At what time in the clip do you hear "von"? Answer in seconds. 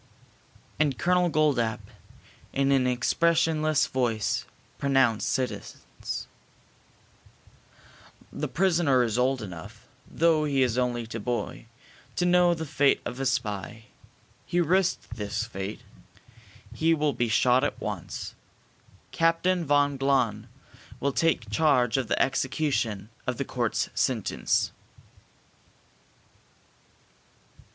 19.63-19.97